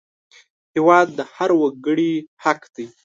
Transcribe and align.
هېواد 0.75 1.07
د 1.17 1.19
هر 1.35 1.49
وګړي 1.61 2.13
حق 2.43 2.61
دی 2.75 2.85